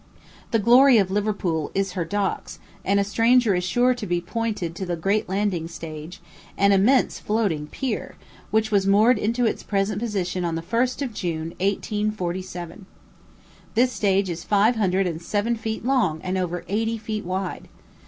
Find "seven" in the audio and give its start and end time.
15.21-15.55